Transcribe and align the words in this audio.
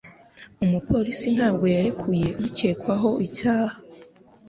Umupolisi 0.63 1.27
ntabwo 1.35 1.65
yarekuye 1.75 2.27
ukekwaho 2.47 3.09
icyaha. 3.27 3.77